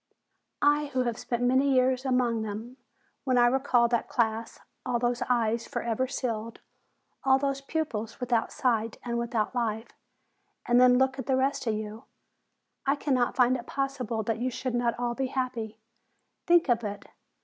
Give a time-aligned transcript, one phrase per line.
[0.63, 2.77] "I who have spent many years among them,
[3.23, 6.59] when I recall that class, all those eyes forever sealed,
[7.23, 9.89] all those pupils without sight and without life,
[10.65, 12.05] and then look at the rest of you,
[12.83, 15.77] I cannot find it possible that you should not all be happy.
[16.47, 17.05] Think of it!